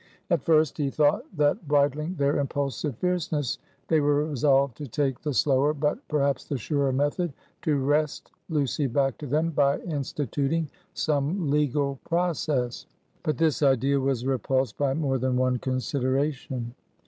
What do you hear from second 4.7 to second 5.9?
to take the slower,